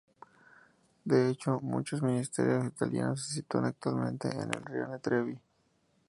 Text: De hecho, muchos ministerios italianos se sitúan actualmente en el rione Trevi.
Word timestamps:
De 1.05 1.29
hecho, 1.29 1.59
muchos 1.61 2.01
ministerios 2.01 2.65
italianos 2.65 3.21
se 3.23 3.33
sitúan 3.35 3.65
actualmente 3.65 4.29
en 4.29 4.49
el 4.51 4.65
rione 4.65 4.97
Trevi. 4.97 5.37